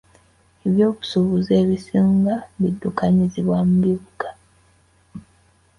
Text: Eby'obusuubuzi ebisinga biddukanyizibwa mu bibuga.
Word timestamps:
Eby'obusuubuzi 0.67 1.51
ebisinga 1.61 2.35
biddukanyizibwa 2.61 3.57
mu 3.67 3.75
bibuga. 3.83 4.29